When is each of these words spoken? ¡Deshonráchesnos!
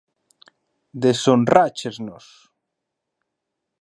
¡Deshonráchesnos! 1.03 2.25